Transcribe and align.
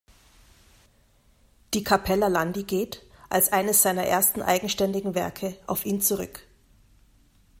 Die 1.75 1.83
"Cappella 1.83 2.25
Landi" 2.27 2.63
geht, 2.63 3.05
als 3.29 3.51
eines 3.53 3.83
seiner 3.83 4.03
ersten 4.03 4.41
eigenständigen 4.41 5.13
Werke, 5.13 5.55
auf 5.67 5.85
ihn 5.85 6.01
zurück. 6.01 6.47